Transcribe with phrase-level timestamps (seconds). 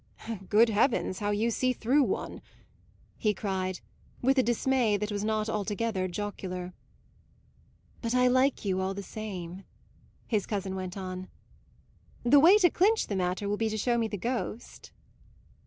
[0.49, 2.41] "Good heavens, how you see through one!"
[3.17, 3.81] he cried
[4.19, 6.73] with a dismay that was not altogether jocular.
[8.01, 9.63] "But I like you all the same,"
[10.25, 11.27] his cousin went on.
[12.23, 14.91] "The way to clinch the matter will be to show me the ghost."